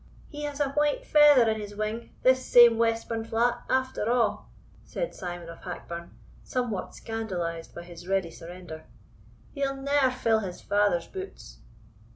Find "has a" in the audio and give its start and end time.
0.45-0.69